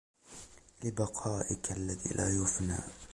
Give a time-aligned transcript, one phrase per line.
[0.83, 2.77] لِبَقَائِك الَّذِي لَا يَفْنَى